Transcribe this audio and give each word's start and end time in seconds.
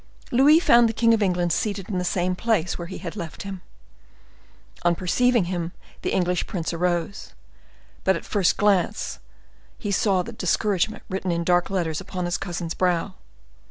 Louis 0.31 0.59
found 0.59 0.89
the 0.89 0.93
king 0.93 1.13
of 1.13 1.21
England 1.21 1.53
seated 1.53 1.87
in 1.87 1.99
the 1.99 2.03
same 2.03 2.35
place 2.35 2.75
where 2.75 2.87
he 2.87 2.97
had 2.97 3.15
left 3.15 3.43
him. 3.43 3.61
On 4.81 4.95
perceiving 4.95 5.43
him, 5.43 5.73
the 6.01 6.11
English 6.11 6.47
prince 6.47 6.73
arose; 6.73 7.35
but 8.03 8.15
at 8.15 8.23
the 8.23 8.27
first 8.29 8.57
glance 8.57 9.19
he 9.77 9.91
saw 9.91 10.23
discouragement 10.23 11.03
written 11.07 11.31
in 11.31 11.43
dark 11.43 11.69
letters 11.69 12.01
upon 12.01 12.25
his 12.25 12.39
cousin's 12.39 12.73
brow. 12.73 13.13